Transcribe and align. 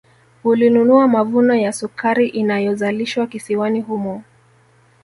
Ulinunua 0.43 1.07
mavuno 1.07 1.53
ya 1.55 1.73
sukari 1.73 2.27
inayozalishwa 2.27 3.27
kisiwani 3.27 3.81
humo 3.81 4.23